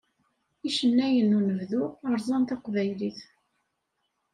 Icennayen 0.67 1.31
n 1.31 1.35
unebdu 1.37 1.83
rẓan 2.19 2.43
taqbaylit. 2.49 3.19